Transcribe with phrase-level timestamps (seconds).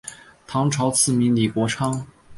[0.47, 2.07] 唐朝赐名李国昌。